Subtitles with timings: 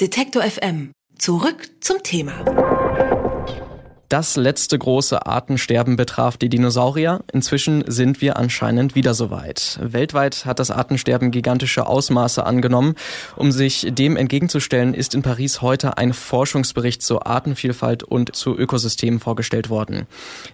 [0.00, 0.92] Detektor FM.
[1.18, 2.32] Zurück zum Thema.
[4.08, 7.20] Das letzte große Artensterben betraf die Dinosaurier.
[7.32, 9.78] Inzwischen sind wir anscheinend wieder soweit.
[9.82, 12.94] Weltweit hat das Artensterben gigantische Ausmaße angenommen.
[13.36, 19.20] Um sich dem entgegenzustellen, ist in Paris heute ein Forschungsbericht zur Artenvielfalt und zu Ökosystemen
[19.20, 20.06] vorgestellt worden.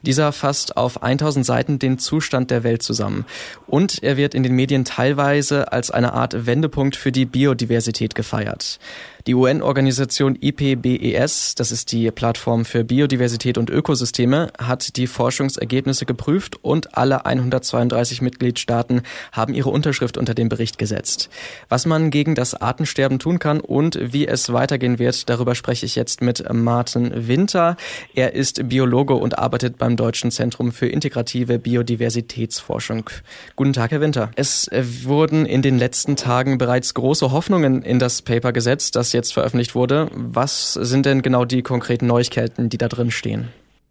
[0.03, 3.25] Dieser fasst auf 1000 Seiten den Zustand der Welt zusammen.
[3.69, 8.81] Und er wird in den Medien teilweise als eine Art Wendepunkt für die Biodiversität gefeiert.
[9.27, 16.63] Die UN-Organisation IPBES, das ist die Plattform für Biodiversität und Ökosysteme, hat die Forschungsergebnisse geprüft
[16.63, 21.29] und alle 132 Mitgliedstaaten haben ihre Unterschrift unter den Bericht gesetzt.
[21.69, 25.97] Was man gegen das Artensterben tun kann und wie es weitergehen wird, darüber spreche ich
[25.97, 27.77] jetzt mit Martin Winter.
[28.15, 33.11] Er ist Biologe und arbeitet beim Deutschen Zentrum für integrative Biodiversitätsforschung.
[33.57, 34.31] Guten Tag, Herr Winter.
[34.37, 34.71] Es
[35.03, 39.75] wurden in den letzten Tagen bereits große Hoffnungen in das Paper gesetzt, das jetzt veröffentlicht
[39.75, 40.09] wurde.
[40.13, 43.49] Was sind denn genau die konkreten Neuigkeiten, die da drin stehen?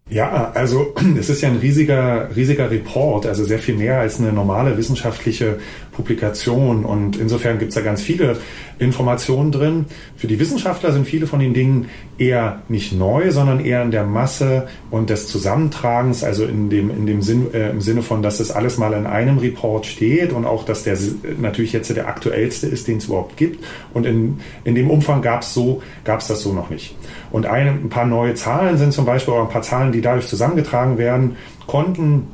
[0.08, 4.32] Ja, also es ist ja ein riesiger, riesiger Report, also sehr viel mehr als eine
[4.32, 5.58] normale wissenschaftliche
[5.96, 6.84] Publikation.
[6.84, 8.36] Und insofern gibt es da ganz viele
[8.78, 9.86] Informationen drin.
[10.16, 14.04] Für die Wissenschaftler sind viele von den Dingen eher nicht neu, sondern eher in der
[14.04, 18.38] Masse und des Zusammentragens, also in dem, in dem Sinn, äh, im Sinne von, dass
[18.38, 20.98] das alles mal in einem Report steht und auch, dass der
[21.40, 23.64] natürlich jetzt der aktuellste ist, den es überhaupt gibt.
[23.94, 26.94] Und in, in dem Umfang gab es so, gab es das so noch nicht.
[27.30, 30.26] Und ein, ein paar neue Zahlen sind zum Beispiel, oder ein paar Zahlen, die dadurch
[30.26, 31.36] zusammengetragen werden
[31.66, 32.28] konnten,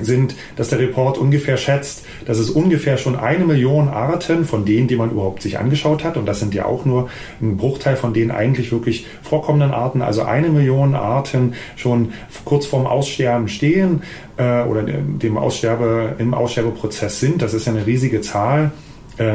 [0.00, 4.88] sind, dass der Report ungefähr schätzt, dass es ungefähr schon eine Million Arten von denen,
[4.88, 7.08] die man überhaupt sich angeschaut hat, und das sind ja auch nur
[7.40, 12.12] ein Bruchteil von den eigentlich wirklich vorkommenden Arten, also eine Million Arten schon
[12.44, 14.02] kurz vorm Aussterben stehen
[14.36, 17.42] äh, oder dem Aussterbe, im Aussterbeprozess sind.
[17.42, 18.72] Das ist ja eine riesige Zahl.
[19.18, 19.32] Äh,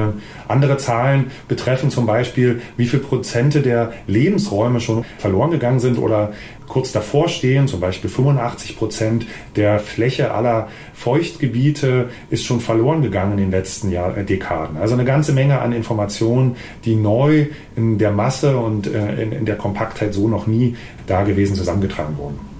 [0.47, 6.33] andere Zahlen betreffen zum Beispiel, wie viel Prozente der Lebensräume schon verloren gegangen sind oder
[6.67, 7.67] kurz davor stehen.
[7.67, 13.91] Zum Beispiel 85 Prozent der Fläche aller Feuchtgebiete ist schon verloren gegangen in den letzten
[13.91, 14.77] Jahr, äh, Dekaden.
[14.77, 16.55] Also eine ganze Menge an Informationen,
[16.85, 20.75] die neu in der Masse und äh, in, in der Kompaktheit so noch nie
[21.07, 22.52] da gewesen zusammengetragen wurden.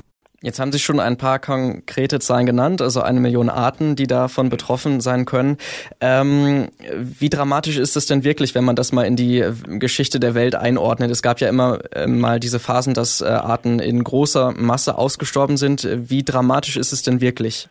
[0.44, 4.50] Jetzt haben Sie schon ein paar konkrete Zahlen genannt, also eine Million Arten, die davon
[4.50, 5.58] betroffen sein können.
[6.02, 9.42] Ähm, wie dramatisch ist es denn wirklich, wenn man das mal in die
[9.80, 11.12] Geschichte der Welt einordnet?
[11.12, 15.56] Es gab ja immer äh, mal diese Phasen, dass äh, Arten in großer Masse ausgestorben
[15.56, 15.88] sind.
[15.90, 17.70] Wie dramatisch ist es denn wirklich?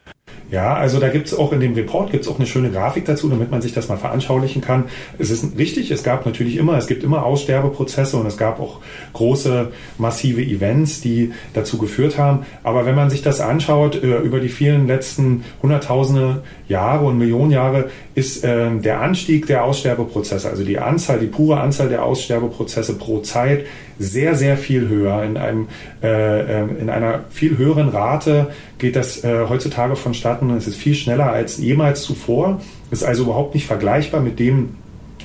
[0.52, 3.30] Ja, also da gibt es auch in dem Report gibt's auch eine schöne Grafik dazu,
[3.30, 4.84] damit man sich das mal veranschaulichen kann.
[5.18, 8.80] Es ist richtig, es gab natürlich immer, es gibt immer Aussterbeprozesse und es gab auch
[9.14, 12.40] große, massive Events, die dazu geführt haben.
[12.64, 17.50] Aber wenn man sich das anschaut, äh, über die vielen letzten Hunderttausende Jahre und Millionen
[17.50, 22.98] Jahre, ist äh, der Anstieg der Aussterbeprozesse, also die Anzahl, die pure Anzahl der Aussterbeprozesse
[22.98, 23.66] pro Zeit,
[23.98, 25.22] sehr, sehr viel höher.
[25.22, 25.68] In, einem,
[26.02, 30.50] äh, ähm, in einer viel höheren Rate geht das äh, heutzutage vonstatten.
[30.50, 32.60] Es ist viel schneller als jemals zuvor.
[32.90, 34.74] Ist also überhaupt nicht vergleichbar mit dem,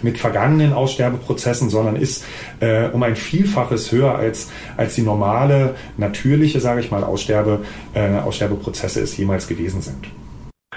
[0.01, 2.23] mit vergangenen Aussterbeprozessen, sondern ist
[2.59, 8.19] äh, um ein Vielfaches höher als, als die normale, natürliche, sage ich mal, Aussterbe, äh,
[8.19, 10.07] Aussterbeprozesse es jemals gewesen sind.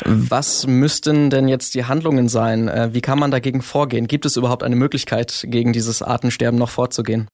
[0.07, 2.69] Was müssten denn jetzt die Handlungen sein?
[2.69, 4.07] Äh, wie kann man dagegen vorgehen?
[4.07, 7.29] Gibt es überhaupt eine Möglichkeit, gegen dieses Artensterben noch vorzugehen?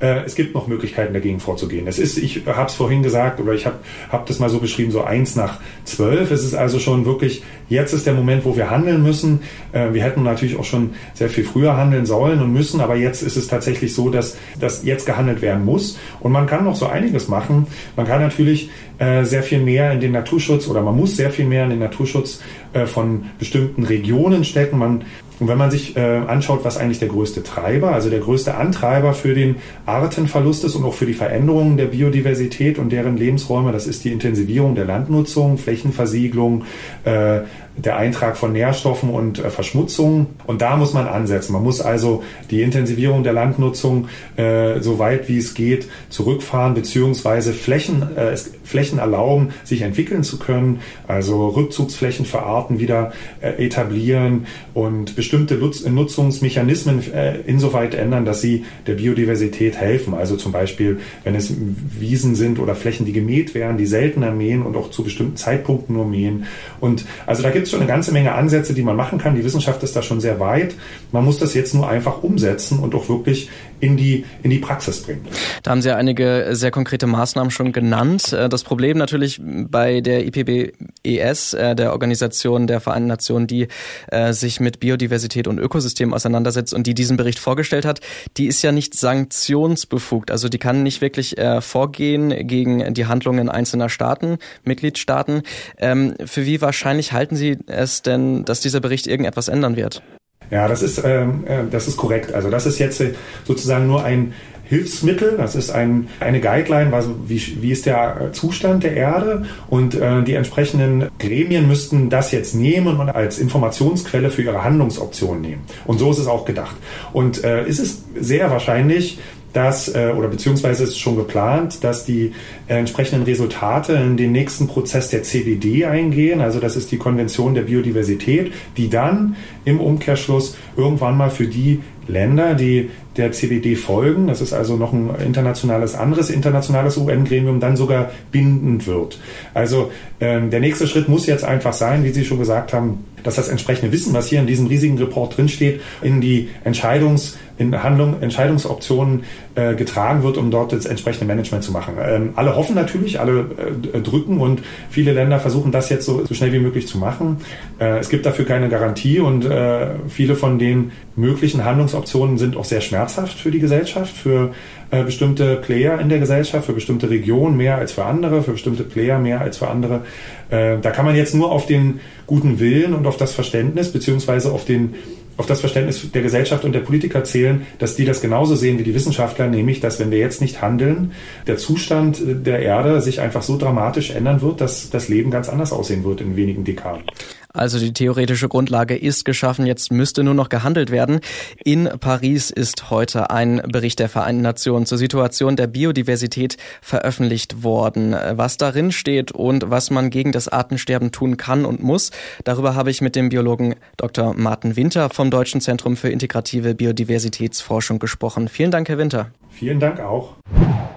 [0.00, 1.86] Äh, es gibt noch Möglichkeiten dagegen vorzugehen.
[1.86, 3.76] Es ist, ich habe es vorhin gesagt oder ich habe
[4.10, 6.30] hab das mal so beschrieben, so eins nach zwölf.
[6.30, 9.40] Es ist also schon wirklich, jetzt ist der Moment, wo wir handeln müssen.
[9.72, 13.22] Äh, wir hätten natürlich auch schon sehr viel früher handeln sollen und müssen, aber jetzt
[13.22, 15.98] ist es tatsächlich so, dass, dass jetzt gehandelt werden muss.
[16.20, 17.66] Und man kann noch so einiges machen.
[17.94, 21.44] Man kann natürlich äh, sehr viel mehr in den Naturschutz oder man muss sehr viel
[21.44, 22.40] mehr in den Naturschutz
[22.86, 24.78] von bestimmten Regionen stecken.
[24.78, 25.04] Man
[25.40, 29.14] und wenn man sich äh, anschaut, was eigentlich der größte Treiber, also der größte Antreiber
[29.14, 29.56] für den
[29.86, 34.12] Artenverlust ist und auch für die Veränderungen der Biodiversität und deren Lebensräume, das ist die
[34.12, 36.64] Intensivierung der Landnutzung, Flächenversiegelung,
[37.04, 37.40] äh,
[37.76, 40.26] der Eintrag von Nährstoffen und äh, Verschmutzung.
[40.46, 41.54] Und da muss man ansetzen.
[41.54, 47.54] Man muss also die Intensivierung der Landnutzung äh, so weit wie es geht zurückfahren, beziehungsweise
[47.54, 54.46] Flächen, äh, Flächen erlauben, sich entwickeln zu können, also Rückzugsflächen für Arten wieder äh, etablieren
[54.74, 60.14] und bestimmte Nutz Nutzungsmechanismen äh, insoweit ändern, dass sie der Biodiversität helfen.
[60.14, 61.52] Also zum Beispiel, wenn es
[61.98, 65.94] Wiesen sind oder Flächen, die gemäht werden, die seltener mähen und auch zu bestimmten Zeitpunkten
[65.94, 66.46] nur mähen.
[66.80, 69.36] Und also da gibt es schon eine ganze Menge Ansätze, die man machen kann.
[69.36, 70.74] Die Wissenschaft ist da schon sehr weit.
[71.12, 73.48] Man muss das jetzt nur einfach umsetzen und auch wirklich
[73.80, 75.26] in die, in die Praxis bringen.
[75.62, 78.32] Da haben Sie ja einige sehr konkrete Maßnahmen schon genannt.
[78.32, 83.68] Äh, das Problem natürlich bei der IPBES, äh, der Organisation der Vereinten Nationen, die
[84.08, 88.00] äh, sich mit Biodiversität und Ökosystemen auseinandersetzt und die diesen Bericht vorgestellt hat,
[88.36, 90.30] die ist ja nicht sanktionsbefugt.
[90.30, 95.42] Also die kann nicht wirklich vorgehen gegen die Handlungen einzelner Staaten, Mitgliedstaaten.
[95.78, 100.02] Ähm, für wie wahrscheinlich halten Sie es denn, dass dieser Bericht irgendetwas ändern wird?
[100.50, 102.32] Ja, das ist, ähm, äh, das ist korrekt.
[102.32, 103.14] Also das ist jetzt äh,
[103.44, 104.34] sozusagen nur ein
[104.70, 109.96] Hilfsmittel, das ist ein, eine Guideline, also wie, wie ist der Zustand der Erde und
[109.96, 115.62] äh, die entsprechenden Gremien müssten das jetzt nehmen und als Informationsquelle für ihre Handlungsoptionen nehmen.
[115.86, 116.76] Und so ist es auch gedacht.
[117.12, 119.18] Und äh, ist es sehr wahrscheinlich,
[119.52, 122.32] dass, äh, oder beziehungsweise ist schon geplant, dass die
[122.68, 126.40] äh, entsprechenden Resultate in den nächsten Prozess der CBD eingehen.
[126.40, 131.80] Also das ist die Konvention der Biodiversität, die dann im Umkehrschluss irgendwann mal für die
[132.06, 137.76] Länder, die der CBD folgen, das ist also noch ein internationales, anderes internationales UN-Gremium, dann
[137.76, 139.18] sogar bindend wird.
[139.52, 143.34] Also ähm, der nächste Schritt muss jetzt einfach sein, wie Sie schon gesagt haben, dass
[143.34, 148.22] das entsprechende Wissen, was hier in diesem riesigen Report drinsteht, in die Entscheidungs- in Handlung,
[148.22, 149.24] Entscheidungsoptionen
[149.54, 151.94] äh, getragen wird, um dort das entsprechende Management zu machen.
[152.02, 153.44] Ähm, alle hoffen natürlich, alle
[153.92, 157.36] äh, drücken und viele Länder versuchen das jetzt so, so schnell wie möglich zu machen.
[157.78, 161.62] Äh, es gibt dafür keine Garantie und äh, viele von den möglichen
[161.92, 164.52] Handlungsoptionen sind auch sehr schmerzhaft für die Gesellschaft, für
[164.90, 168.84] äh, bestimmte Player in der Gesellschaft, für bestimmte Regionen mehr als für andere, für bestimmte
[168.84, 170.02] Player mehr als für andere.
[170.50, 174.52] Äh, da kann man jetzt nur auf den guten Willen und auf das Verständnis beziehungsweise
[174.52, 174.94] auf den
[175.36, 178.82] auf das Verständnis der Gesellschaft und der Politiker zählen, dass die das genauso sehen wie
[178.82, 181.12] die Wissenschaftler, nämlich, dass wenn wir jetzt nicht handeln,
[181.46, 185.72] der Zustand der Erde sich einfach so dramatisch ändern wird, dass das Leben ganz anders
[185.72, 187.04] aussehen wird in wenigen Dekaden.
[187.52, 191.20] Also die theoretische Grundlage ist geschaffen, jetzt müsste nur noch gehandelt werden.
[191.64, 198.14] In Paris ist heute ein Bericht der Vereinten Nationen zur Situation der Biodiversität veröffentlicht worden.
[198.32, 202.10] Was darin steht und was man gegen das Artensterben tun kann und muss,
[202.44, 204.34] darüber habe ich mit dem Biologen Dr.
[204.34, 208.48] Martin Winter vom Deutschen Zentrum für integrative Biodiversitätsforschung gesprochen.
[208.48, 209.30] Vielen Dank, Herr Winter.
[209.50, 210.34] Vielen Dank auch.